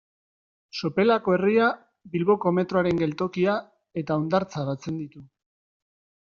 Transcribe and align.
Sopelako 0.79 1.35
herria, 1.35 1.67
Bilboko 2.15 2.55
metroaren 2.61 3.03
geltokia 3.03 3.61
eta 4.05 4.19
hondartza 4.21 4.67
batzen 4.73 5.01
ditu. 5.07 5.27